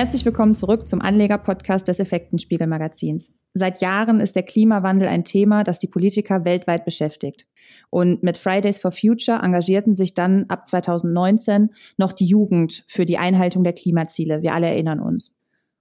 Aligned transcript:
Herzlich 0.00 0.24
willkommen 0.24 0.54
zurück 0.54 0.88
zum 0.88 1.02
Anleger-Podcast 1.02 1.86
des 1.86 2.00
Effektenspiegel-Magazins. 2.00 3.34
Seit 3.52 3.82
Jahren 3.82 4.18
ist 4.18 4.34
der 4.34 4.44
Klimawandel 4.44 5.06
ein 5.08 5.26
Thema, 5.26 5.62
das 5.62 5.78
die 5.78 5.88
Politiker 5.88 6.46
weltweit 6.46 6.86
beschäftigt. 6.86 7.46
Und 7.90 8.22
mit 8.22 8.38
Fridays 8.38 8.78
for 8.78 8.92
Future 8.92 9.40
engagierten 9.42 9.94
sich 9.94 10.14
dann 10.14 10.46
ab 10.48 10.66
2019 10.66 11.74
noch 11.98 12.12
die 12.12 12.24
Jugend 12.24 12.82
für 12.86 13.04
die 13.04 13.18
Einhaltung 13.18 13.62
der 13.62 13.74
Klimaziele. 13.74 14.40
Wir 14.40 14.54
alle 14.54 14.68
erinnern 14.68 15.00
uns. 15.00 15.34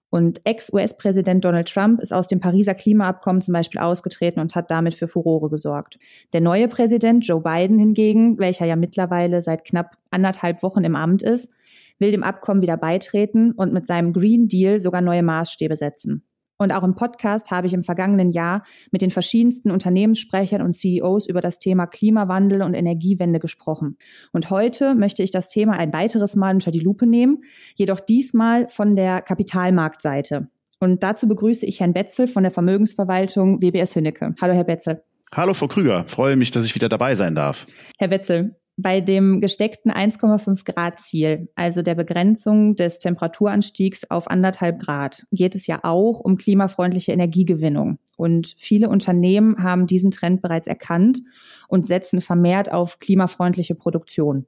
Und 0.10 0.42
Ex-US-Präsident 0.44 1.46
Donald 1.46 1.72
Trump 1.74 2.02
ist 2.02 2.12
aus 2.12 2.28
dem 2.28 2.42
Pariser 2.42 2.74
Klimaabkommen 2.74 3.42
zum 3.42 3.54
Beispiel 3.54 3.80
ausgetreten 3.80 4.42
und 4.42 4.54
hat 4.54 4.70
damit 4.70 4.96
für 4.96 5.08
Furore 5.08 5.50
gesorgt. 5.50 5.98
Der 6.34 6.42
neue 6.42 6.68
Präsident 6.68 7.26
Joe 7.26 7.40
Biden 7.40 7.78
hingegen, 7.78 8.38
welcher 8.38 8.66
ja 8.66 8.76
mittlerweile 8.76 9.40
seit 9.40 9.64
knapp 9.64 9.96
anderthalb 10.12 10.62
Wochen 10.62 10.84
im 10.84 10.98
Amt 10.98 11.24
ist, 11.24 11.54
will 12.00 12.12
dem 12.12 12.24
Abkommen 12.24 12.62
wieder 12.62 12.78
beitreten 12.78 13.52
und 13.52 13.74
mit 13.74 13.86
seinem 13.86 14.14
Green 14.14 14.48
Deal 14.48 14.80
sogar 14.80 15.02
neue 15.02 15.24
Maßstäbe 15.24 15.76
setzen. 15.76 16.26
Und 16.62 16.74
auch 16.74 16.84
im 16.84 16.94
Podcast 16.94 17.52
habe 17.52 17.68
ich 17.68 17.74
im 17.74 17.84
vergangenen 17.84 18.32
Jahr 18.32 18.66
mit 18.92 19.02
den 19.02 19.12
verschiedensten 19.12 19.72
Unternehmenssprechern 19.72 20.62
und 20.62 20.74
CEOs 20.74 21.26
über 21.26 21.40
das 21.40 21.58
Thema 21.58 21.88
Klimawandel 21.88 22.64
und 22.64 22.74
Energiewende 22.74 23.40
gesprochen. 23.40 23.98
Und 24.34 24.50
heute 24.50 24.94
möchte 24.94 25.24
ich 25.24 25.32
das 25.32 25.50
Thema 25.50 25.78
ein 25.78 25.94
weiteres 25.94 26.36
Mal 26.36 26.56
unter 26.56 26.72
die 26.72 26.82
Lupe 26.82 27.08
nehmen, 27.08 27.44
jedoch 27.76 28.02
diesmal 28.02 28.68
von 28.68 28.98
der 28.98 29.22
Kapitalmarktseite. 29.22 30.50
Und 30.82 31.02
dazu 31.02 31.30
begrüße 31.30 31.66
ich 31.66 31.80
Herrn 31.80 31.94
Betzel 31.94 32.28
von 32.28 32.44
der 32.44 32.52
Vermögensverwaltung 32.52 33.62
WBS 33.62 33.96
Hünnecke. 33.96 34.34
Hallo, 34.42 34.54
Herr 34.54 34.66
Betzel. 34.66 35.02
Hallo, 35.34 35.54
Frau 35.54 35.68
Krüger. 35.68 36.06
Freue 36.08 36.36
mich, 36.36 36.52
dass 36.52 36.66
ich 36.66 36.76
wieder 36.76 36.90
dabei 36.90 37.16
sein 37.16 37.36
darf. 37.36 37.68
Herr 38.00 38.10
Wetzel, 38.10 38.59
bei 38.82 39.02
dem 39.02 39.42
gesteckten 39.42 39.92
1,5 39.92 40.64
Grad 40.64 41.00
Ziel, 41.00 41.50
also 41.56 41.82
der 41.82 41.96
Begrenzung 41.96 42.76
des 42.76 43.00
Temperaturanstiegs 43.00 44.10
auf 44.10 44.30
anderthalb 44.30 44.80
Grad, 44.80 45.26
geht 45.32 45.56
es 45.56 45.68
ja 45.68 45.80
auch 45.84 46.20
um 46.20 46.38
klimafreundliche 46.38 47.12
Energiegewinnung. 47.12 48.00
Und 48.18 48.54
viele 48.58 48.90
Unternehmen 48.90 49.62
haben 49.62 49.86
diesen 49.86 50.12
Trend 50.12 50.42
bereits 50.42 50.68
erkannt 50.68 51.22
und 51.68 51.88
setzen 51.88 52.22
vermehrt 52.22 52.72
auf 52.72 53.00
klimafreundliche 53.00 53.76
Produktion. 53.76 54.46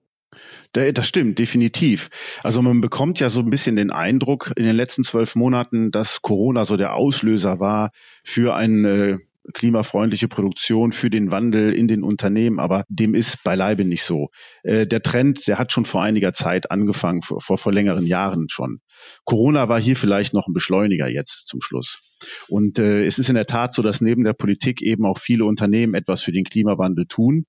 Das 0.71 1.07
stimmt, 1.07 1.39
definitiv. 1.39 2.09
Also 2.41 2.61
man 2.61 2.79
bekommt 2.79 3.19
ja 3.19 3.29
so 3.29 3.41
ein 3.41 3.49
bisschen 3.49 3.75
den 3.75 3.91
Eindruck 3.91 4.53
in 4.55 4.63
den 4.63 4.75
letzten 4.77 5.03
zwölf 5.03 5.35
Monaten, 5.35 5.91
dass 5.91 6.21
Corona 6.21 6.63
so 6.63 6.77
der 6.77 6.95
Auslöser 6.95 7.59
war 7.59 7.91
für 8.23 8.55
ein 8.55 8.85
äh, 8.85 9.17
klimafreundliche 9.53 10.28
Produktion 10.28 10.92
für 10.92 11.09
den 11.09 11.31
Wandel 11.31 11.73
in 11.73 11.88
den 11.88 12.03
Unternehmen, 12.03 12.59
aber 12.59 12.86
dem 12.89 13.16
ist 13.16 13.44
beileibe 13.44 13.86
nicht 13.86 14.03
so. 14.03 14.30
Äh, 14.64 14.86
der 14.88 15.02
Trend, 15.02 15.47
der 15.47 15.58
hat 15.58 15.72
schon 15.72 15.86
vor 15.86 16.03
einiger 16.03 16.34
Zeit 16.34 16.72
angefangen, 16.72 17.22
vor, 17.22 17.42
vor, 17.42 17.72
längeren 17.72 18.06
Jahren 18.06 18.50
schon. 18.50 18.81
Corona 19.23 19.69
war 19.69 19.80
hier 19.80 19.95
vielleicht 19.95 20.34
noch 20.34 20.47
ein 20.47 20.53
Beschleuniger 20.53 21.08
jetzt 21.08 21.47
zum 21.47 21.62
Schluss. 21.62 22.02
Und 22.50 22.80
äh, 22.80 23.06
es 23.06 23.19
ist 23.19 23.30
in 23.30 23.36
der 23.36 23.45
Tat 23.47 23.73
so, 23.73 23.81
dass 23.81 24.02
neben 24.02 24.23
der 24.23 24.34
Politik 24.34 24.81
eben 24.81 25.06
auch 25.06 25.17
viele 25.17 25.45
Unternehmen 25.45 25.94
etwas 25.95 26.22
für 26.22 26.31
den 26.31 26.44
Klimawandel 26.44 27.06
tun. 27.08 27.45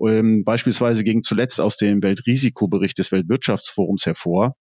Ähm, 0.00 0.44
beispielsweise 0.44 1.04
ging 1.04 1.22
zuletzt 1.22 1.60
aus 1.60 1.76
dem 1.76 2.02
Weltrisikobericht 2.02 2.98
des 2.98 3.12
Weltwirtschaftsforums 3.12 4.06
hervor, 4.06 4.54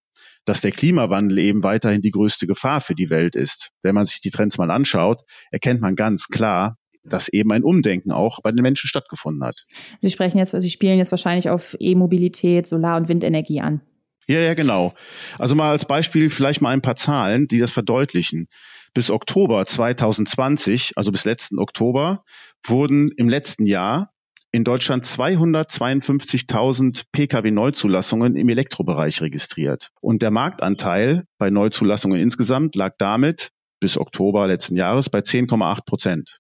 dass 0.45 0.61
der 0.61 0.71
Klimawandel 0.71 1.39
eben 1.39 1.63
weiterhin 1.63 2.01
die 2.01 2.11
größte 2.11 2.47
Gefahr 2.47 2.81
für 2.81 2.95
die 2.95 3.09
Welt 3.09 3.35
ist. 3.35 3.71
Wenn 3.81 3.95
man 3.95 4.05
sich 4.05 4.21
die 4.21 4.29
Trends 4.29 4.57
mal 4.57 4.71
anschaut, 4.71 5.23
erkennt 5.51 5.81
man 5.81 5.95
ganz 5.95 6.27
klar, 6.27 6.77
dass 7.03 7.29
eben 7.29 7.51
ein 7.51 7.63
Umdenken 7.63 8.11
auch 8.11 8.39
bei 8.41 8.51
den 8.51 8.61
Menschen 8.61 8.88
stattgefunden 8.88 9.43
hat. 9.43 9.63
Sie 9.99 10.09
sprechen 10.09 10.38
jetzt, 10.38 10.51
Sie 10.51 10.69
spielen 10.69 10.97
jetzt 10.97 11.11
wahrscheinlich 11.11 11.49
auf 11.49 11.75
E-Mobilität, 11.79 12.67
Solar- 12.67 12.97
und 12.97 13.09
Windenergie 13.09 13.61
an. 13.61 13.81
Ja, 14.28 14.39
ja, 14.39 14.56
genau. 14.56 14.94
Also 15.38 15.53
mal 15.53 15.69
als 15.69 15.85
Beispiel 15.85 16.29
vielleicht 16.31 16.62
mal 16.62 16.72
ein 16.72 16.81
paar 16.81 16.95
Zahlen, 16.95 17.47
die 17.47 17.59
das 17.59 17.72
verdeutlichen. 17.72 18.47
Bis 18.95 19.12
Oktober 19.12 19.66
2020, 19.66 20.94
also 20.95 21.12
bis 21.12 21.25
letzten 21.25 21.59
Oktober, 21.59 22.23
wurden 22.66 23.12
im 23.17 23.29
letzten 23.29 23.67
Jahr 23.67 24.14
in 24.55 24.63
Deutschland 24.63 25.03
252.000 25.03 27.03
Pkw-Neuzulassungen 27.11 28.38
im 28.38 28.47
Elektrobereich 28.47 29.21
registriert. 29.21 29.89
Und 29.99 30.21
der 30.21 30.31
Marktanteil 30.31 31.25
bei 31.38 31.49
Neuzulassungen 31.49 32.21
insgesamt 32.21 32.75
lag 32.75 32.94
damit 32.97 33.49
bis 33.81 33.97
Oktober 33.97 34.47
letzten 34.47 34.77
Jahres 34.77 35.09
bei 35.09 35.19
10,8 35.19 35.79
Prozent. 35.85 36.38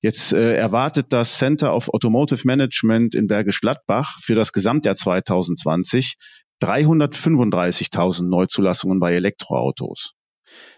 Jetzt 0.00 0.32
äh, 0.32 0.56
erwartet 0.56 1.08
das 1.10 1.36
Center 1.36 1.76
of 1.76 1.90
Automotive 1.90 2.46
Management 2.46 3.14
in 3.14 3.26
Bergisch 3.26 3.60
Gladbach 3.60 4.18
für 4.22 4.34
das 4.34 4.54
Gesamtjahr 4.54 4.94
2020 4.94 6.14
335.000 6.62 8.26
Neuzulassungen 8.26 9.00
bei 9.00 9.12
Elektroautos. 9.12 10.14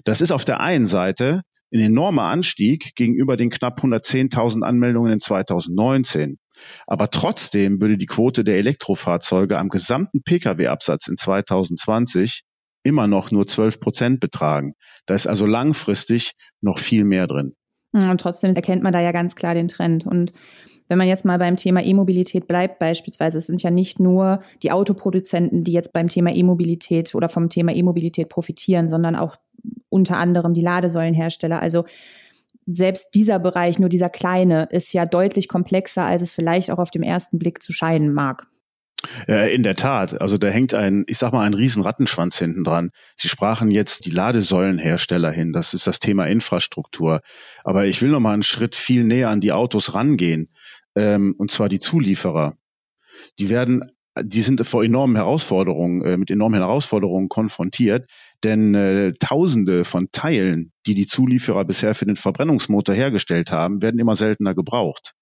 Das 0.03 0.21
ist 0.21 0.33
auf 0.33 0.45
der 0.45 0.59
einen 0.59 0.87
Seite 0.87 1.43
ein 1.73 1.81
enormer 1.81 2.25
Anstieg 2.25 2.95
gegenüber 2.95 3.37
den 3.37 3.51
knapp 3.51 3.81
110.000 3.81 4.63
Anmeldungen 4.63 5.13
in 5.13 5.21
2019. 5.21 6.39
Aber 6.87 7.11
trotzdem 7.11 7.81
würde 7.81 7.99
die 7.99 8.07
Quote 8.07 8.45
der 8.45 8.59
Elektrofahrzeuge 8.59 9.59
am 9.59 9.69
gesamten 9.69 10.23
Pkw-Absatz 10.23 11.09
in 11.09 11.17
2020 11.17 12.43
immer 12.85 13.07
noch 13.07 13.31
nur 13.31 13.47
12 13.47 13.81
Prozent 13.81 14.21
betragen. 14.21 14.75
Da 15.07 15.15
ist 15.15 15.27
also 15.27 15.47
langfristig 15.47 16.33
noch 16.61 16.79
viel 16.79 17.05
mehr 17.05 17.27
drin. 17.27 17.55
Hm, 17.95 18.11
und 18.11 18.21
trotzdem 18.21 18.53
erkennt 18.55 18.83
man 18.83 18.93
da 18.93 19.01
ja 19.01 19.13
ganz 19.13 19.35
klar 19.35 19.55
den 19.55 19.69
Trend. 19.69 20.07
Und 20.07 20.33
wenn 20.89 20.99
man 20.99 21.09
jetzt 21.09 21.25
mal 21.25 21.39
beim 21.39 21.57
Thema 21.57 21.83
E-Mobilität 21.83 22.47
bleibt, 22.47 22.79
beispielsweise, 22.79 23.39
es 23.39 23.47
sind 23.47 23.63
ja 23.63 23.71
nicht 23.71 24.01
nur 24.01 24.43
die 24.63 24.71
Autoproduzenten, 24.71 25.65
die 25.65 25.73
jetzt 25.73 25.93
beim 25.93 26.09
Thema 26.09 26.35
E-Mobilität 26.35 27.15
oder 27.15 27.29
vom 27.29 27.49
Thema 27.49 27.73
E-Mobilität 27.75 28.29
profitieren, 28.29 28.87
sondern 28.87 29.17
auch 29.17 29.37
unter 29.95 30.19
anderem 30.19 30.53
die 30.53 30.61
Ladesäulenhersteller. 30.61 31.63
Also 31.63 31.85
selbst 32.67 33.15
dieser 33.15 33.39
Bereich, 33.39 33.79
nur 33.79 33.89
dieser 33.89 34.11
kleine, 34.11 34.69
ist 34.71 34.93
ja 34.93 35.05
deutlich 35.05 35.49
komplexer, 35.49 36.05
als 36.05 36.23
es 36.23 36.33
vielleicht 36.33 36.71
auch 36.71 36.79
auf 36.79 36.91
dem 36.91 37.03
ersten 37.03 37.39
Blick 37.39 37.63
zu 37.63 37.73
scheinen 37.73 38.13
mag. 38.13 38.49
In 39.27 39.63
der 39.63 39.77
Tat. 39.77 40.21
Also 40.23 40.39
da 40.39 40.49
hängt 40.49 40.73
ein, 40.73 41.05
ich 41.07 41.19
sag 41.19 41.33
mal, 41.33 41.45
ein 41.45 41.53
riesen 41.53 41.83
Rattenschwanz 41.83 42.39
hinten 42.39 42.65
dran. 42.65 42.91
Sie 43.17 43.29
sprachen 43.29 43.71
jetzt 43.71 44.07
die 44.07 44.11
Ladesäulenhersteller 44.11 45.31
hin. 45.31 45.53
Das 45.53 45.75
ist 45.75 45.87
das 45.87 45.99
Thema 45.99 46.27
Infrastruktur. 46.27 47.21
Aber 47.65 47.85
ich 47.85 48.01
will 48.01 48.11
noch 48.11 48.21
mal 48.21 48.33
einen 48.33 48.43
Schritt 48.43 48.75
viel 48.75 49.05
näher 49.05 49.29
an 49.29 49.43
die 49.43 49.53
Autos 49.53 49.95
rangehen. 49.95 50.49
Ähm, 50.97 51.35
und 51.37 51.51
zwar 51.51 51.69
die 51.69 51.81
Zulieferer. 51.81 52.57
Die 53.39 53.51
werden 53.51 53.93
die 54.23 54.41
sind 54.41 54.65
vor 54.67 54.85
enormen 54.85 55.17
Herausforderungen, 55.17 56.03
äh, 56.03 56.17
mit 56.17 56.31
enormen 56.31 56.61
Herausforderungen 56.61 57.29
konfrontiert, 57.29 58.09
denn 58.45 58.75
äh, 58.75 59.13
Tausende 59.19 59.85
von 59.85 60.09
Teilen, 60.13 60.73
die 60.87 60.95
die 60.95 61.07
Zulieferer 61.07 61.65
bisher 61.65 61.95
für 61.95 62.07
den 62.07 62.17
Verbrennungsmotor 62.17 62.95
hergestellt 62.95 63.51
haben, 63.51 63.83
werden 63.83 63.99
immer 63.99 64.15
seltener 64.15 64.55
gebraucht. 64.55 65.15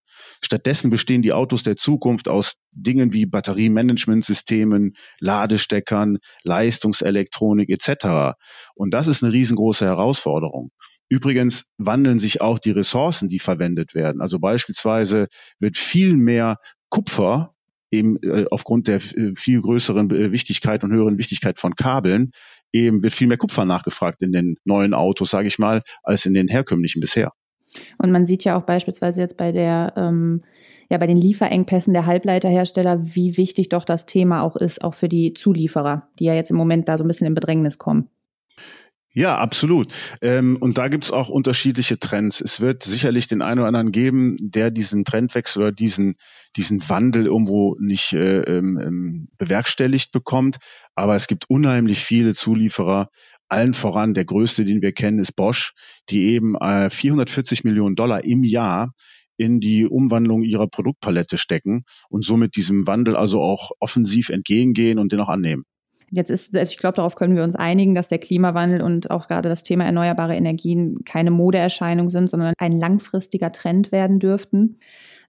Stattdessen 0.44 0.90
bestehen 0.90 1.22
die 1.22 1.32
Autos 1.32 1.62
der 1.62 1.76
Zukunft 1.76 2.28
aus 2.28 2.56
Dingen 2.72 3.12
wie 3.12 3.26
Batteriemanagementsystemen, 3.26 4.94
Ladesteckern, 5.20 6.18
Leistungselektronik 6.42 7.70
etc. 7.70 8.36
Und 8.74 8.92
das 8.92 9.06
ist 9.06 9.22
eine 9.22 9.32
riesengroße 9.32 9.86
Herausforderung. 9.86 10.70
Übrigens 11.08 11.66
wandeln 11.78 12.18
sich 12.18 12.40
auch 12.40 12.58
die 12.58 12.70
Ressourcen, 12.72 13.28
die 13.28 13.38
verwendet 13.38 13.94
werden. 13.94 14.20
Also 14.20 14.38
beispielsweise 14.38 15.28
wird 15.58 15.76
viel 15.76 16.16
mehr 16.16 16.58
Kupfer 16.88 17.54
eben 17.92 18.16
äh, 18.22 18.46
aufgrund 18.50 18.88
der 18.88 18.96
äh, 18.96 19.32
viel 19.36 19.60
größeren 19.60 20.10
äh, 20.10 20.32
Wichtigkeit 20.32 20.82
und 20.82 20.92
höheren 20.92 21.18
Wichtigkeit 21.18 21.58
von 21.58 21.76
Kabeln 21.76 22.32
eben 22.72 23.02
wird 23.02 23.12
viel 23.12 23.28
mehr 23.28 23.36
Kupfer 23.36 23.64
nachgefragt 23.64 24.22
in 24.22 24.32
den 24.32 24.56
neuen 24.64 24.94
Autos, 24.94 25.30
sage 25.30 25.46
ich 25.46 25.58
mal, 25.58 25.82
als 26.02 26.26
in 26.26 26.34
den 26.34 26.48
herkömmlichen 26.48 27.00
bisher. 27.00 27.32
Und 27.98 28.10
man 28.10 28.24
sieht 28.24 28.44
ja 28.44 28.56
auch 28.56 28.62
beispielsweise 28.62 29.20
jetzt 29.20 29.36
bei 29.36 29.52
der 29.52 29.92
ähm, 29.96 30.42
ja 30.90 30.98
bei 30.98 31.06
den 31.06 31.18
Lieferengpässen 31.18 31.92
der 31.92 32.06
Halbleiterhersteller, 32.06 33.00
wie 33.02 33.36
wichtig 33.36 33.68
doch 33.68 33.84
das 33.84 34.06
Thema 34.06 34.42
auch 34.42 34.56
ist, 34.56 34.82
auch 34.82 34.94
für 34.94 35.08
die 35.08 35.34
Zulieferer, 35.34 36.08
die 36.18 36.24
ja 36.24 36.34
jetzt 36.34 36.50
im 36.50 36.56
Moment 36.56 36.88
da 36.88 36.98
so 36.98 37.04
ein 37.04 37.08
bisschen 37.08 37.26
in 37.26 37.34
Bedrängnis 37.34 37.78
kommen. 37.78 38.08
Ja, 39.14 39.36
absolut. 39.36 39.92
Ähm, 40.22 40.56
und 40.58 40.78
da 40.78 40.88
gibt's 40.88 41.10
auch 41.10 41.28
unterschiedliche 41.28 41.98
Trends. 41.98 42.40
Es 42.40 42.62
wird 42.62 42.82
sicherlich 42.82 43.26
den 43.26 43.42
einen 43.42 43.58
oder 43.58 43.68
anderen 43.68 43.92
geben, 43.92 44.36
der 44.40 44.70
diesen 44.70 45.04
Trendwechsel 45.04 45.62
oder 45.62 45.72
diesen, 45.72 46.14
diesen 46.56 46.88
Wandel 46.88 47.26
irgendwo 47.26 47.76
nicht 47.78 48.14
äh, 48.14 48.40
ähm, 48.40 48.78
ähm, 48.82 49.28
bewerkstelligt 49.36 50.12
bekommt. 50.12 50.56
Aber 50.94 51.14
es 51.14 51.26
gibt 51.26 51.50
unheimlich 51.50 51.98
viele 52.00 52.34
Zulieferer, 52.34 53.10
allen 53.48 53.74
voran 53.74 54.14
der 54.14 54.24
größte, 54.24 54.64
den 54.64 54.80
wir 54.80 54.92
kennen, 54.92 55.18
ist 55.18 55.36
Bosch, 55.36 55.74
die 56.08 56.32
eben 56.32 56.54
äh, 56.56 56.88
440 56.88 57.64
Millionen 57.64 57.96
Dollar 57.96 58.24
im 58.24 58.44
Jahr 58.44 58.94
in 59.36 59.60
die 59.60 59.86
Umwandlung 59.86 60.42
ihrer 60.42 60.68
Produktpalette 60.68 61.36
stecken 61.36 61.84
und 62.08 62.24
somit 62.24 62.56
diesem 62.56 62.86
Wandel 62.86 63.16
also 63.16 63.42
auch 63.42 63.72
offensiv 63.78 64.30
entgegengehen 64.30 64.98
und 64.98 65.12
den 65.12 65.20
auch 65.20 65.28
annehmen. 65.28 65.64
Jetzt 66.14 66.28
ist, 66.28 66.54
also 66.54 66.70
ich 66.70 66.78
glaube, 66.78 66.96
darauf 66.96 67.16
können 67.16 67.34
wir 67.34 67.42
uns 67.42 67.56
einigen, 67.56 67.94
dass 67.94 68.08
der 68.08 68.18
Klimawandel 68.18 68.82
und 68.82 69.10
auch 69.10 69.28
gerade 69.28 69.48
das 69.48 69.62
Thema 69.62 69.84
erneuerbare 69.84 70.36
Energien 70.36 71.04
keine 71.06 71.30
Modeerscheinung 71.30 72.10
sind, 72.10 72.28
sondern 72.28 72.52
ein 72.58 72.72
langfristiger 72.72 73.50
Trend 73.50 73.92
werden 73.92 74.18
dürften. 74.18 74.78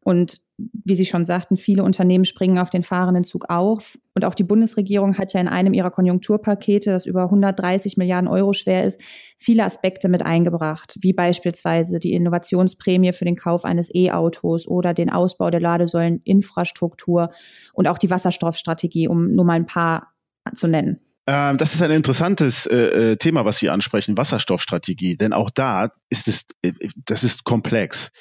Und 0.01 0.41
wie 0.57 0.95
Sie 0.95 1.05
schon 1.05 1.25
sagten, 1.25 1.55
viele 1.55 1.83
Unternehmen 1.83 2.25
springen 2.25 2.57
auf 2.57 2.69
den 2.69 2.83
fahrenden 2.83 3.23
Zug 3.23 3.49
auf. 3.49 3.97
Und 4.13 4.25
auch 4.25 4.35
die 4.35 4.43
Bundesregierung 4.43 5.17
hat 5.17 5.31
ja 5.33 5.39
in 5.39 5.47
einem 5.47 5.73
ihrer 5.73 5.89
Konjunkturpakete, 5.89 6.91
das 6.91 7.05
über 7.05 7.23
130 7.23 7.95
Milliarden 7.95 8.27
Euro 8.27 8.51
schwer 8.51 8.83
ist, 8.83 9.01
viele 9.37 9.63
Aspekte 9.63 10.09
mit 10.09 10.25
eingebracht, 10.25 10.97
wie 10.99 11.13
beispielsweise 11.13 11.99
die 11.99 12.11
Innovationsprämie 12.11 13.13
für 13.13 13.25
den 13.25 13.37
Kauf 13.37 13.63
eines 13.63 13.95
E-Autos 13.95 14.67
oder 14.67 14.93
den 14.93 15.09
Ausbau 15.09 15.49
der 15.49 15.61
Ladesäuleninfrastruktur 15.61 17.31
und 17.73 17.87
auch 17.87 17.97
die 17.97 18.09
Wasserstoffstrategie, 18.09 19.07
um 19.07 19.31
nur 19.33 19.45
mal 19.45 19.53
ein 19.53 19.65
paar 19.65 20.12
zu 20.55 20.67
nennen. 20.67 20.99
Ähm, 21.25 21.57
das 21.57 21.73
ist 21.73 21.81
ein 21.81 21.91
interessantes 21.91 22.65
äh, 22.65 23.11
äh, 23.11 23.15
Thema, 23.15 23.45
was 23.45 23.59
Sie 23.59 23.69
ansprechen, 23.69 24.17
Wasserstoffstrategie. 24.17 25.15
Denn 25.15 25.33
auch 25.33 25.49
da 25.49 25.91
ist 26.09 26.27
es, 26.27 26.45
äh, 26.61 26.73
das 27.05 27.23
ist 27.23 27.43
komplex. 27.45 28.11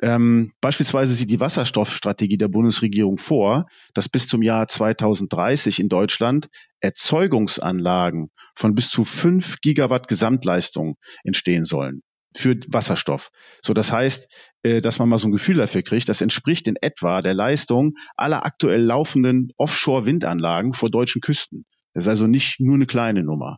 Ähm, 0.00 0.52
beispielsweise 0.60 1.14
sieht 1.14 1.30
die 1.30 1.40
Wasserstoffstrategie 1.40 2.38
der 2.38 2.48
Bundesregierung 2.48 3.18
vor, 3.18 3.66
dass 3.94 4.08
bis 4.08 4.28
zum 4.28 4.42
Jahr 4.42 4.68
2030 4.68 5.80
in 5.80 5.88
Deutschland 5.88 6.48
Erzeugungsanlagen 6.80 8.30
von 8.54 8.74
bis 8.74 8.90
zu 8.90 9.04
fünf 9.04 9.60
Gigawatt 9.60 10.06
Gesamtleistung 10.06 10.96
entstehen 11.24 11.64
sollen 11.64 12.02
für 12.34 12.56
Wasserstoff. 12.68 13.30
So, 13.62 13.74
das 13.74 13.92
heißt, 13.92 14.28
äh, 14.62 14.80
dass 14.80 14.98
man 14.98 15.08
mal 15.08 15.18
so 15.18 15.28
ein 15.28 15.32
Gefühl 15.32 15.56
dafür 15.56 15.82
kriegt, 15.82 16.08
das 16.08 16.20
entspricht 16.20 16.68
in 16.68 16.76
etwa 16.80 17.22
der 17.22 17.34
Leistung 17.34 17.94
aller 18.16 18.44
aktuell 18.44 18.82
laufenden 18.82 19.52
Offshore-Windanlagen 19.56 20.72
vor 20.72 20.90
deutschen 20.90 21.20
Küsten. 21.20 21.64
Das 21.94 22.04
ist 22.04 22.08
also 22.08 22.26
nicht 22.26 22.60
nur 22.60 22.74
eine 22.74 22.86
kleine 22.86 23.24
Nummer. 23.24 23.56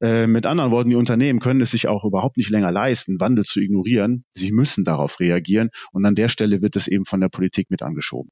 Äh, 0.00 0.26
mit 0.26 0.46
anderen 0.46 0.70
Worten, 0.70 0.90
die 0.90 0.96
Unternehmen 0.96 1.40
können 1.40 1.60
es 1.60 1.72
sich 1.72 1.88
auch 1.88 2.04
überhaupt 2.04 2.38
nicht 2.38 2.48
länger 2.48 2.72
leisten, 2.72 3.20
Wandel 3.20 3.44
zu 3.44 3.60
ignorieren. 3.60 4.24
Sie 4.32 4.50
müssen 4.50 4.84
darauf 4.84 5.20
reagieren 5.20 5.68
und 5.92 6.06
an 6.06 6.14
der 6.14 6.28
Stelle 6.28 6.62
wird 6.62 6.76
es 6.76 6.88
eben 6.88 7.04
von 7.04 7.20
der 7.20 7.28
Politik 7.28 7.70
mit 7.70 7.82
angeschoben. 7.82 8.30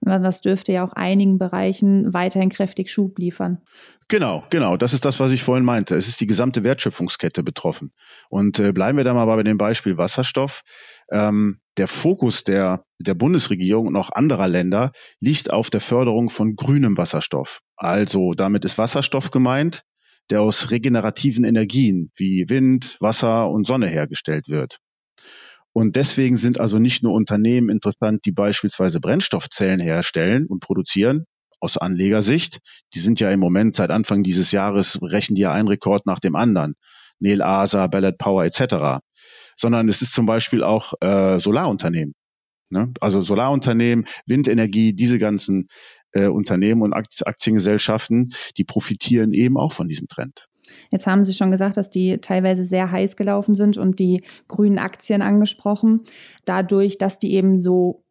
Das 0.00 0.40
dürfte 0.40 0.72
ja 0.72 0.84
auch 0.84 0.92
einigen 0.92 1.38
Bereichen 1.38 2.12
weiterhin 2.12 2.50
kräftig 2.50 2.90
Schub 2.90 3.18
liefern. 3.18 3.62
Genau, 4.08 4.44
genau. 4.50 4.76
Das 4.76 4.92
ist 4.92 5.04
das, 5.04 5.18
was 5.18 5.32
ich 5.32 5.42
vorhin 5.42 5.64
meinte. 5.64 5.96
Es 5.96 6.08
ist 6.08 6.20
die 6.20 6.26
gesamte 6.26 6.62
Wertschöpfungskette 6.62 7.42
betroffen. 7.42 7.92
Und 8.28 8.58
äh, 8.58 8.72
bleiben 8.72 8.98
wir 8.98 9.04
da 9.04 9.14
mal 9.14 9.24
bei 9.24 9.42
dem 9.42 9.56
Beispiel 9.56 9.96
Wasserstoff. 9.96 10.62
Ähm, 11.10 11.60
der 11.78 11.88
Fokus 11.88 12.44
der, 12.44 12.84
der 12.98 13.14
Bundesregierung 13.14 13.86
und 13.86 13.96
auch 13.96 14.10
anderer 14.10 14.48
Länder 14.48 14.92
liegt 15.20 15.52
auf 15.52 15.70
der 15.70 15.80
Förderung 15.80 16.28
von 16.28 16.54
grünem 16.54 16.96
Wasserstoff. 16.98 17.60
Also 17.76 18.32
damit 18.32 18.64
ist 18.64 18.78
Wasserstoff 18.78 19.30
gemeint, 19.30 19.84
der 20.30 20.42
aus 20.42 20.70
regenerativen 20.70 21.44
Energien 21.44 22.10
wie 22.16 22.48
Wind, 22.48 22.96
Wasser 23.00 23.50
und 23.50 23.66
Sonne 23.66 23.88
hergestellt 23.88 24.48
wird. 24.48 24.80
Und 25.74 25.96
deswegen 25.96 26.36
sind 26.36 26.60
also 26.60 26.78
nicht 26.78 27.02
nur 27.02 27.12
Unternehmen 27.12 27.68
interessant, 27.68 28.24
die 28.24 28.32
beispielsweise 28.32 29.00
Brennstoffzellen 29.00 29.80
herstellen 29.80 30.46
und 30.46 30.60
produzieren, 30.60 31.26
aus 31.58 31.76
Anlegersicht. 31.76 32.60
Die 32.94 33.00
sind 33.00 33.18
ja 33.18 33.30
im 33.30 33.40
Moment 33.40 33.74
seit 33.74 33.90
Anfang 33.90 34.22
dieses 34.22 34.52
Jahres, 34.52 34.98
brechen 35.00 35.34
die 35.34 35.42
ja 35.42 35.52
einen 35.52 35.66
Rekord 35.66 36.06
nach 36.06 36.20
dem 36.20 36.36
anderen. 36.36 36.74
Neil 37.18 37.42
Asa, 37.42 37.88
Ballard 37.88 38.18
Power 38.18 38.44
etc. 38.44 39.02
Sondern 39.56 39.88
es 39.88 40.00
ist 40.00 40.12
zum 40.12 40.26
Beispiel 40.26 40.62
auch 40.62 40.92
äh, 41.00 41.40
Solarunternehmen. 41.40 42.14
Ne? 42.70 42.92
Also 43.00 43.20
Solarunternehmen, 43.20 44.04
Windenergie, 44.26 44.94
diese 44.94 45.18
ganzen 45.18 45.66
äh, 46.12 46.26
Unternehmen 46.28 46.82
und 46.82 46.92
Aktiengesellschaften, 46.92 48.32
die 48.56 48.64
profitieren 48.64 49.32
eben 49.32 49.56
auch 49.56 49.72
von 49.72 49.88
diesem 49.88 50.06
Trend. 50.06 50.46
Jetzt 50.90 51.06
haben 51.06 51.24
Sie 51.24 51.34
schon 51.34 51.50
gesagt, 51.50 51.76
dass 51.76 51.90
die 51.90 52.18
teilweise 52.18 52.64
sehr 52.64 52.90
heiß 52.90 53.16
gelaufen 53.16 53.54
sind 53.54 53.76
und 53.78 53.98
die 53.98 54.22
grünen 54.48 54.78
Aktien 54.78 55.22
angesprochen. 55.22 56.02
Dadurch, 56.44 56.98
dass 56.98 57.18
die 57.18 57.34
eben 57.34 57.58
so 57.58 58.04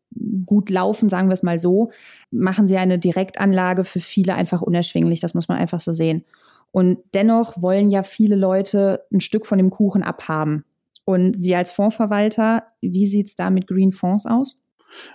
gut 0.45 0.69
laufen, 0.69 1.09
sagen 1.09 1.29
wir 1.29 1.33
es 1.33 1.43
mal 1.43 1.59
so, 1.59 1.91
machen 2.31 2.67
sie 2.67 2.77
eine 2.77 2.99
Direktanlage 2.99 3.83
für 3.83 3.99
viele 3.99 4.35
einfach 4.35 4.61
unerschwinglich. 4.61 5.19
Das 5.19 5.33
muss 5.33 5.47
man 5.47 5.57
einfach 5.57 5.79
so 5.79 5.91
sehen. 5.91 6.23
Und 6.71 6.97
dennoch 7.13 7.61
wollen 7.61 7.91
ja 7.91 8.03
viele 8.03 8.35
Leute 8.35 9.05
ein 9.13 9.21
Stück 9.21 9.45
von 9.45 9.57
dem 9.57 9.69
Kuchen 9.69 10.03
abhaben. 10.03 10.65
Und 11.05 11.35
Sie 11.35 11.55
als 11.55 11.71
Fondsverwalter, 11.71 12.65
wie 12.81 13.05
sieht 13.05 13.27
es 13.27 13.35
da 13.35 13.49
mit 13.49 13.67
Green 13.67 13.91
Fonds 13.91 14.25
aus? 14.25 14.57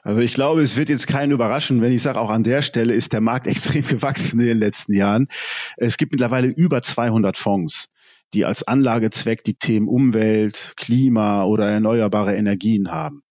Also 0.02 0.20
ich 0.20 0.32
glaube, 0.32 0.62
es 0.62 0.76
wird 0.76 0.88
jetzt 0.88 1.06
keinen 1.06 1.32
überraschen, 1.32 1.80
wenn 1.80 1.92
ich 1.92 2.02
sage, 2.02 2.20
auch 2.20 2.30
an 2.30 2.44
der 2.44 2.62
Stelle 2.62 2.94
ist 2.94 3.12
der 3.12 3.20
Markt 3.20 3.46
extrem 3.48 3.86
gewachsen 3.86 4.40
in 4.40 4.46
den 4.46 4.58
letzten 4.58 4.94
Jahren. 4.94 5.28
Es 5.76 5.96
gibt 5.96 6.12
mittlerweile 6.12 6.48
über 6.48 6.82
200 6.82 7.36
Fonds, 7.36 7.86
die 8.34 8.44
als 8.44 8.62
Anlagezweck 8.66 9.44
die 9.44 9.54
Themen 9.54 9.88
Umwelt, 9.88 10.74
Klima 10.76 11.44
oder 11.44 11.68
erneuerbare 11.68 12.36
Energien 12.36 12.90
haben. 12.90 13.22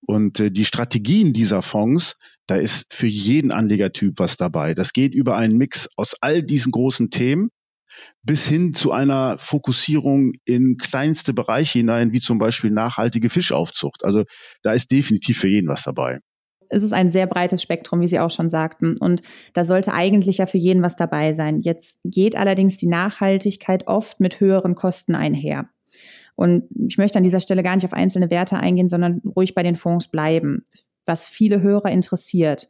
Und 0.00 0.38
äh, 0.40 0.50
die 0.50 0.64
Strategien 0.64 1.32
dieser 1.32 1.62
Fonds, 1.62 2.16
da 2.46 2.56
ist 2.56 2.92
für 2.92 3.08
jeden 3.08 3.50
Anlegertyp 3.50 4.14
was 4.18 4.36
dabei. 4.36 4.74
Das 4.74 4.92
geht 4.92 5.14
über 5.14 5.36
einen 5.36 5.56
Mix 5.56 5.88
aus 5.96 6.14
all 6.20 6.42
diesen 6.42 6.70
großen 6.70 7.10
Themen 7.10 7.50
bis 8.22 8.46
hin 8.46 8.74
zu 8.74 8.92
einer 8.92 9.38
Fokussierung 9.38 10.32
in 10.44 10.76
kleinste 10.76 11.32
Bereiche 11.32 11.78
hinein, 11.78 12.12
wie 12.12 12.20
zum 12.20 12.38
Beispiel 12.38 12.70
nachhaltige 12.70 13.30
Fischaufzucht. 13.30 14.04
Also 14.04 14.24
da 14.62 14.72
ist 14.72 14.90
definitiv 14.90 15.38
für 15.38 15.48
jeden 15.48 15.68
was 15.68 15.82
dabei. 15.82 16.20
Es 16.68 16.82
ist 16.82 16.92
ein 16.92 17.10
sehr 17.10 17.26
breites 17.26 17.62
Spektrum, 17.62 18.00
wie 18.00 18.08
Sie 18.08 18.18
auch 18.18 18.30
schon 18.30 18.48
sagten. 18.48 18.96
Und 18.98 19.22
da 19.54 19.64
sollte 19.64 19.92
eigentlich 19.92 20.38
ja 20.38 20.46
für 20.46 20.58
jeden 20.58 20.82
was 20.82 20.96
dabei 20.96 21.32
sein. 21.32 21.60
Jetzt 21.60 22.00
geht 22.04 22.36
allerdings 22.36 22.76
die 22.76 22.88
Nachhaltigkeit 22.88 23.86
oft 23.86 24.20
mit 24.20 24.40
höheren 24.40 24.74
Kosten 24.74 25.14
einher. 25.14 25.68
Und 26.34 26.64
ich 26.86 26.98
möchte 26.98 27.18
an 27.18 27.24
dieser 27.24 27.40
Stelle 27.40 27.62
gar 27.62 27.76
nicht 27.76 27.86
auf 27.86 27.92
einzelne 27.92 28.30
Werte 28.30 28.58
eingehen, 28.58 28.88
sondern 28.88 29.22
ruhig 29.36 29.54
bei 29.54 29.62
den 29.62 29.76
Fonds 29.76 30.08
bleiben, 30.08 30.66
was 31.06 31.26
viele 31.26 31.62
Hörer 31.62 31.90
interessiert 31.90 32.68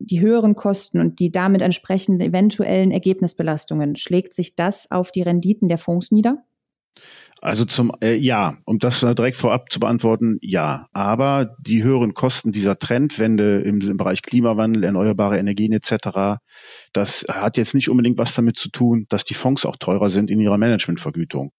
die 0.00 0.20
höheren 0.20 0.54
Kosten 0.54 1.00
und 1.00 1.18
die 1.18 1.30
damit 1.30 1.62
entsprechenden 1.62 2.20
eventuellen 2.20 2.90
Ergebnisbelastungen, 2.90 3.96
schlägt 3.96 4.32
sich 4.32 4.54
das 4.54 4.90
auf 4.90 5.10
die 5.10 5.22
Renditen 5.22 5.68
der 5.68 5.78
Fonds 5.78 6.12
nieder? 6.12 6.44
Also 7.40 7.64
zum 7.64 7.92
äh, 8.00 8.16
ja, 8.16 8.58
um 8.64 8.80
das 8.80 9.00
direkt 9.00 9.36
vorab 9.36 9.70
zu 9.70 9.78
beantworten, 9.78 10.38
ja. 10.40 10.88
Aber 10.92 11.56
die 11.60 11.84
höheren 11.84 12.12
Kosten 12.12 12.50
dieser 12.50 12.78
Trendwende 12.78 13.60
im, 13.60 13.80
im 13.80 13.96
Bereich 13.96 14.22
Klimawandel, 14.22 14.82
erneuerbare 14.82 15.38
Energien 15.38 15.72
etc., 15.72 16.40
das 16.92 17.26
hat 17.28 17.56
jetzt 17.56 17.74
nicht 17.74 17.90
unbedingt 17.90 18.18
was 18.18 18.34
damit 18.34 18.56
zu 18.56 18.70
tun, 18.70 19.06
dass 19.08 19.24
die 19.24 19.34
Fonds 19.34 19.66
auch 19.66 19.76
teurer 19.76 20.08
sind 20.08 20.30
in 20.30 20.40
ihrer 20.40 20.58
Managementvergütung. 20.58 21.52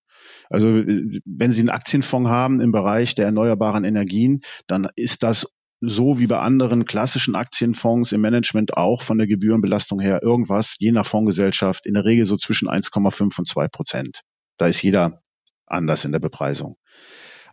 Also 0.50 0.68
wenn 0.68 1.52
Sie 1.52 1.62
einen 1.62 1.70
Aktienfonds 1.70 2.30
haben 2.30 2.60
im 2.60 2.72
Bereich 2.72 3.16
der 3.16 3.26
erneuerbaren 3.26 3.86
Energien, 3.86 4.42
dann 4.68 4.90
ist 4.96 5.24
das 5.24 5.48
so 5.82 6.20
wie 6.20 6.28
bei 6.28 6.40
anderen 6.40 6.86
klassischen 6.86 7.36
Aktienfonds 7.36 8.12
im 8.12 8.22
Management 8.22 8.76
auch 8.76 9.02
von 9.02 9.18
der 9.18 9.28
Gebührenbelastung 9.28 10.00
her 10.00 10.22
irgendwas, 10.22 10.76
je 10.80 10.92
nach 10.92 11.06
Fondsgesellschaft, 11.06 11.86
in 11.86 11.94
der 11.94 12.06
Regel 12.06 12.26
so 12.26 12.38
zwischen 12.38 12.68
1,5 12.68 13.40
und 13.40 13.48
2 13.48 13.68
Prozent. 13.70 14.22
Da 14.58 14.68
ist 14.68 14.82
jeder 14.82 15.22
anders 15.66 16.06
in 16.06 16.12
der 16.12 16.20
Bepreisung. 16.20 16.78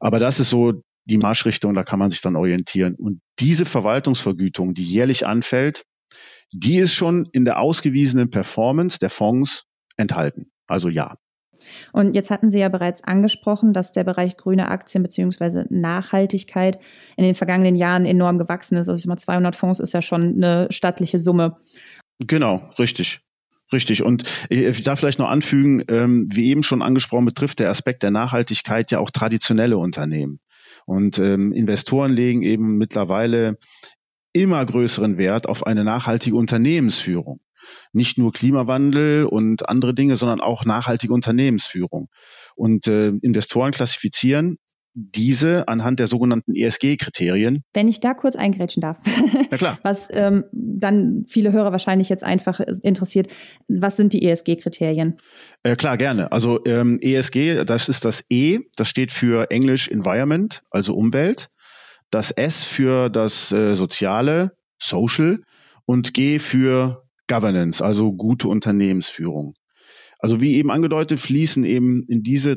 Aber 0.01 0.19
das 0.19 0.41
ist 0.41 0.51
so 0.51 0.83
die 1.05 1.19
Marschrichtung, 1.19 1.75
da 1.75 1.85
kann 1.85 2.01
man 2.01 2.11
sich 2.11 2.21
dann 2.21 2.37
orientieren. 2.37 2.97
Und 2.97 3.21
diese 3.39 3.65
Verwaltungsvergütung, 3.65 4.75
die 4.75 4.85
jährlich 4.85 5.27
anfällt, 5.27 5.85
die 6.53 6.77
ist 6.79 6.95
schon 6.95 7.29
in 7.33 7.45
der 7.45 7.61
ausgewiesenen 7.61 8.31
Performance 8.31 8.99
der 8.99 9.11
Fonds 9.11 9.65
enthalten. 9.97 10.51
Also 10.67 10.89
ja. 10.89 11.17
Und 11.93 12.15
jetzt 12.15 12.31
hatten 12.31 12.51
Sie 12.51 12.59
ja 12.59 12.69
bereits 12.69 13.03
angesprochen, 13.05 13.73
dass 13.73 13.93
der 13.93 14.05
Bereich 14.05 14.37
grüne 14.37 14.69
Aktien 14.69 15.03
bzw. 15.03 15.65
Nachhaltigkeit 15.71 16.79
in 17.17 17.25
den 17.25 17.35
vergangenen 17.35 17.77
Jahren 17.77 18.07
enorm 18.07 18.39
gewachsen 18.39 18.77
ist. 18.77 18.89
Also 18.89 19.07
immer 19.07 19.17
200 19.17 19.57
Fonds 19.57 19.81
ist 19.81 19.93
ja 19.93 20.03
schon 20.03 20.37
eine 20.37 20.69
stattliche 20.71 21.19
Summe. 21.19 21.57
Genau, 22.19 22.71
richtig. 22.79 23.21
Richtig. 23.73 24.03
Und 24.05 24.23
ich 24.49 24.85
darf 24.85 25.01
vielleicht 25.01 25.19
noch 25.19 25.29
anfügen, 25.29 25.83
ähm, 25.89 26.27
wie 26.31 26.47
eben 26.51 26.63
schon 26.63 26.83
angesprochen, 26.83 27.25
betrifft 27.25 27.59
der 27.59 27.69
Aspekt 27.69 28.05
der 28.05 28.13
Nachhaltigkeit 28.13 28.93
ja 28.93 29.01
auch 29.01 29.11
traditionelle 29.11 29.77
Unternehmen. 29.77 30.39
Und 30.85 31.19
ähm, 31.19 31.53
Investoren 31.53 32.13
legen 32.13 32.43
eben 32.43 32.77
mittlerweile 32.77 33.59
immer 34.33 34.65
größeren 34.65 35.19
Wert 35.19 35.49
auf 35.49 35.67
eine 35.67 35.83
nachhaltige 35.83 36.37
Unternehmensführung 36.37 37.41
nicht 37.93 38.19
nur 38.19 38.33
Klimawandel 38.33 39.25
und 39.27 39.69
andere 39.69 39.95
Dinge, 39.95 40.17
sondern 40.17 40.41
auch 40.41 40.65
nachhaltige 40.65 41.13
Unternehmensführung. 41.13 42.09
Und 42.55 42.87
äh, 42.87 43.09
Investoren 43.09 43.73
klassifizieren 43.73 44.59
diese 44.99 45.69
anhand 45.69 46.01
der 46.01 46.07
sogenannten 46.07 46.55
ESG-Kriterien. 46.57 47.63
Wenn 47.75 47.87
ich 47.87 48.01
da 48.01 48.15
kurz 48.15 48.35
eingrätschen 48.35 48.81
darf. 48.81 48.99
Na 49.51 49.57
klar. 49.59 49.79
Was 49.83 50.09
ähm, 50.11 50.45
dann 50.53 51.27
viele 51.29 51.53
Hörer 51.53 51.71
wahrscheinlich 51.71 52.09
jetzt 52.09 52.25
einfach 52.25 52.61
interessiert. 52.83 53.29
Was 53.69 53.97
sind 53.97 54.15
die 54.15 54.25
ESG-Kriterien? 54.27 55.19
Äh, 55.63 55.77
klar, 55.77 55.99
gerne. 55.99 56.33
Also 56.33 56.65
ähm, 56.65 56.97
ESG, 56.99 57.65
das 57.67 57.91
ist 57.91 58.07
das 58.07 58.25
E, 58.31 58.61
das 58.77 58.89
steht 58.89 59.13
für 59.13 59.51
Englisch 59.51 59.89
Environment, 59.89 60.63
also 60.71 60.95
Umwelt. 60.95 61.49
Das 62.11 62.31
S 62.31 62.65
für 62.65 63.11
das 63.11 63.53
äh, 63.53 63.75
Soziale, 63.75 64.53
Social. 64.81 65.41
Und 65.85 66.15
G 66.15 66.39
für 66.39 67.06
Governance, 67.29 67.83
also 67.83 68.13
gute 68.13 68.49
Unternehmensführung. 68.49 69.55
Also 70.19 70.41
wie 70.41 70.55
eben 70.55 70.71
angedeutet, 70.71 71.21
fließen 71.21 71.65
eben 71.65 72.03
in 72.09 72.23
diese 72.23 72.57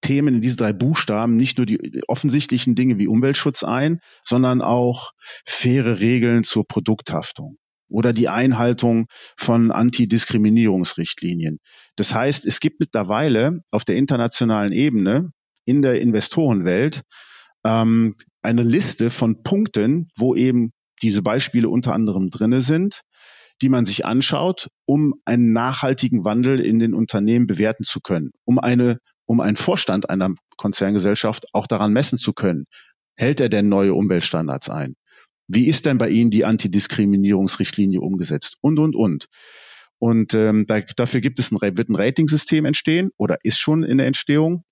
Themen, 0.00 0.36
in 0.36 0.40
diese 0.40 0.56
drei 0.56 0.72
Buchstaben 0.72 1.36
nicht 1.36 1.58
nur 1.58 1.66
die 1.66 2.02
offensichtlichen 2.06 2.74
Dinge 2.74 2.98
wie 2.98 3.08
Umweltschutz 3.08 3.64
ein, 3.64 4.00
sondern 4.24 4.62
auch 4.62 5.12
faire 5.44 6.00
Regeln 6.00 6.44
zur 6.44 6.66
Produkthaftung 6.66 7.56
oder 7.88 8.12
die 8.12 8.28
Einhaltung 8.28 9.06
von 9.36 9.70
Antidiskriminierungsrichtlinien. 9.70 11.58
Das 11.96 12.14
heißt, 12.14 12.46
es 12.46 12.60
gibt 12.60 12.80
mittlerweile 12.80 13.60
auf 13.70 13.84
der 13.84 13.96
internationalen 13.96 14.72
Ebene 14.72 15.30
in 15.64 15.82
der 15.82 16.00
Investorenwelt 16.00 17.02
ähm, 17.64 18.14
eine 18.42 18.62
Liste 18.62 19.10
von 19.10 19.42
Punkten, 19.42 20.08
wo 20.16 20.34
eben 20.34 20.70
diese 21.02 21.22
Beispiele 21.22 21.68
unter 21.68 21.92
anderem 21.92 22.30
drinne 22.30 22.60
sind, 22.60 23.02
die 23.62 23.68
man 23.68 23.86
sich 23.86 24.04
anschaut, 24.04 24.68
um 24.84 25.14
einen 25.24 25.52
nachhaltigen 25.52 26.24
Wandel 26.24 26.60
in 26.60 26.78
den 26.78 26.94
Unternehmen 26.94 27.46
bewerten 27.46 27.84
zu 27.84 28.00
können, 28.00 28.32
um 28.44 28.58
eine, 28.58 28.98
um 29.24 29.40
einen 29.40 29.56
Vorstand 29.56 30.10
einer 30.10 30.34
Konzerngesellschaft 30.56 31.46
auch 31.54 31.66
daran 31.66 31.92
messen 31.92 32.18
zu 32.18 32.32
können. 32.32 32.66
Hält 33.16 33.40
er 33.40 33.48
denn 33.48 33.68
neue 33.68 33.94
Umweltstandards 33.94 34.68
ein? 34.68 34.94
Wie 35.48 35.66
ist 35.66 35.86
denn 35.86 35.98
bei 35.98 36.10
Ihnen 36.10 36.30
die 36.30 36.44
Antidiskriminierungsrichtlinie 36.44 38.00
umgesetzt? 38.00 38.56
Und, 38.60 38.78
und, 38.78 38.94
und. 38.96 39.26
Und 39.98 40.34
ähm, 40.34 40.64
da, 40.66 40.80
dafür 40.96 41.20
gibt 41.20 41.38
es 41.38 41.52
ein, 41.52 41.58
wird 41.60 41.88
ein 41.88 41.96
Ratingsystem 41.96 42.64
entstehen 42.64 43.10
oder 43.16 43.38
ist 43.42 43.58
schon 43.58 43.82
in 43.82 43.98
der 43.98 44.06
Entstehung. 44.06 44.64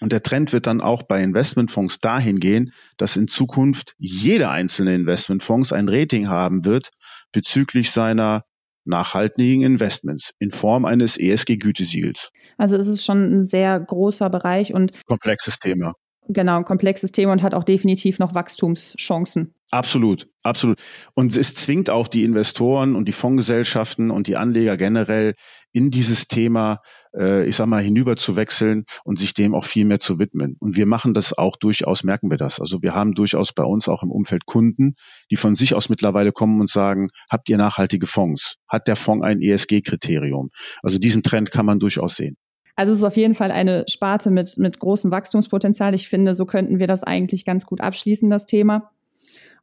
Und 0.00 0.12
der 0.12 0.22
Trend 0.22 0.52
wird 0.52 0.66
dann 0.66 0.80
auch 0.80 1.02
bei 1.02 1.22
Investmentfonds 1.22 1.98
dahin 2.00 2.40
gehen, 2.40 2.72
dass 2.96 3.16
in 3.16 3.28
Zukunft 3.28 3.94
jeder 3.98 4.50
einzelne 4.50 4.94
Investmentfonds 4.94 5.72
ein 5.72 5.88
Rating 5.88 6.28
haben 6.28 6.64
wird 6.64 6.90
bezüglich 7.32 7.90
seiner 7.90 8.44
nachhaltigen 8.84 9.62
Investments 9.62 10.32
in 10.38 10.52
Form 10.52 10.84
eines 10.84 11.16
ESG-Gütesiegels. 11.16 12.30
Also 12.58 12.76
es 12.76 12.88
ist 12.88 13.04
schon 13.04 13.36
ein 13.36 13.42
sehr 13.42 13.78
großer 13.78 14.28
Bereich 14.28 14.74
und 14.74 15.04
komplexes 15.06 15.58
Thema. 15.58 15.94
Genau, 16.28 16.56
ein 16.58 16.64
komplexes 16.64 17.10
Thema 17.12 17.32
und 17.32 17.42
hat 17.42 17.54
auch 17.54 17.64
definitiv 17.64 18.18
noch 18.18 18.34
Wachstumschancen. 18.34 19.54
Absolut, 19.72 20.28
absolut. 20.42 20.78
Und 21.14 21.36
es 21.36 21.54
zwingt 21.54 21.88
auch 21.88 22.06
die 22.06 22.24
Investoren 22.24 22.94
und 22.94 23.08
die 23.08 23.12
Fondsgesellschaften 23.12 24.10
und 24.10 24.26
die 24.26 24.36
Anleger 24.36 24.76
generell 24.76 25.34
in 25.72 25.90
dieses 25.90 26.28
Thema, 26.28 26.80
äh, 27.16 27.46
ich 27.46 27.56
sag 27.56 27.66
mal, 27.66 27.82
hinüber 27.82 28.16
zu 28.16 28.36
wechseln 28.36 28.84
und 29.02 29.18
sich 29.18 29.32
dem 29.32 29.54
auch 29.54 29.64
viel 29.64 29.86
mehr 29.86 29.98
zu 29.98 30.18
widmen. 30.18 30.56
Und 30.60 30.76
wir 30.76 30.84
machen 30.84 31.14
das 31.14 31.36
auch 31.36 31.56
durchaus, 31.56 32.04
merken 32.04 32.30
wir 32.30 32.36
das. 32.36 32.60
Also 32.60 32.82
wir 32.82 32.92
haben 32.92 33.14
durchaus 33.14 33.54
bei 33.54 33.64
uns 33.64 33.88
auch 33.88 34.02
im 34.02 34.10
Umfeld 34.10 34.44
Kunden, 34.44 34.94
die 35.30 35.36
von 35.36 35.54
sich 35.54 35.74
aus 35.74 35.88
mittlerweile 35.88 36.32
kommen 36.32 36.60
und 36.60 36.68
sagen, 36.68 37.08
habt 37.30 37.48
ihr 37.48 37.56
nachhaltige 37.56 38.06
Fonds? 38.06 38.58
Hat 38.68 38.86
der 38.88 38.96
Fonds 38.96 39.24
ein 39.24 39.40
ESG-Kriterium? 39.40 40.50
Also 40.82 40.98
diesen 40.98 41.22
Trend 41.22 41.50
kann 41.50 41.64
man 41.64 41.78
durchaus 41.78 42.16
sehen. 42.16 42.36
Also 42.74 42.92
es 42.92 42.98
ist 42.98 43.04
auf 43.04 43.16
jeden 43.16 43.34
Fall 43.34 43.50
eine 43.50 43.84
Sparte 43.88 44.30
mit, 44.30 44.56
mit 44.58 44.78
großem 44.78 45.10
Wachstumspotenzial. 45.10 45.94
Ich 45.94 46.08
finde, 46.08 46.34
so 46.34 46.46
könnten 46.46 46.78
wir 46.78 46.86
das 46.86 47.02
eigentlich 47.02 47.44
ganz 47.44 47.66
gut 47.66 47.80
abschließen, 47.80 48.30
das 48.30 48.46
Thema. 48.46 48.90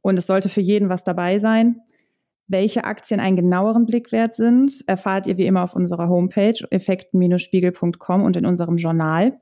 Und 0.02 0.18
es 0.20 0.28
sollte 0.28 0.50
für 0.50 0.62
jeden 0.62 0.90
was 0.90 1.04
dabei 1.04 1.40
sein. 1.40 1.82
Welche 2.48 2.86
Aktien 2.86 3.20
einen 3.20 3.36
genaueren 3.36 3.86
Blick 3.86 4.12
wert 4.12 4.36
sind, 4.36 4.84
erfahrt 4.88 5.28
ihr 5.28 5.38
wie 5.38 5.46
immer 5.46 5.64
auf 5.64 5.76
unserer 5.76 6.10
Homepage 6.10 6.56
effekten-spiegel.com 6.72 8.24
und 8.24 8.36
in 8.36 8.46
unserem 8.46 8.78
Journal. 8.78 9.40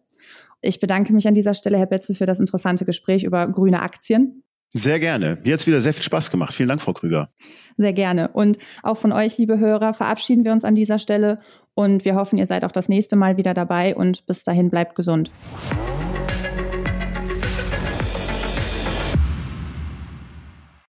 Ich 0.61 0.79
bedanke 0.79 1.13
mich 1.13 1.27
an 1.27 1.35
dieser 1.35 1.53
Stelle, 1.53 1.77
Herr 1.77 1.85
Betzel, 1.85 2.15
für 2.15 2.25
das 2.25 2.39
interessante 2.39 2.83
Gespräch 2.83 3.23
über 3.23 3.47
grüne 3.47 3.81
Aktien. 3.81 4.43
Sehr 4.73 4.99
gerne. 4.99 5.37
Mir 5.43 5.53
hat 5.53 5.61
es 5.61 5.67
wieder 5.67 5.81
sehr 5.81 5.93
viel 5.93 6.03
Spaß 6.03 6.29
gemacht. 6.29 6.53
Vielen 6.53 6.69
Dank, 6.69 6.81
Frau 6.81 6.93
Krüger. 6.93 7.29
Sehr 7.77 7.93
gerne. 7.93 8.29
Und 8.29 8.57
auch 8.83 8.97
von 8.97 9.11
euch, 9.11 9.37
liebe 9.37 9.59
Hörer, 9.59 9.93
verabschieden 9.93 10.43
wir 10.43 10.51
uns 10.51 10.65
an 10.65 10.75
dieser 10.75 10.99
Stelle 10.99 11.39
und 11.73 12.05
wir 12.05 12.15
hoffen, 12.15 12.37
ihr 12.37 12.45
seid 12.45 12.65
auch 12.65 12.71
das 12.71 12.89
nächste 12.89 13.15
Mal 13.15 13.37
wieder 13.37 13.53
dabei 13.53 13.95
und 13.95 14.25
bis 14.25 14.43
dahin 14.43 14.69
bleibt 14.69 14.95
gesund. 14.95 15.31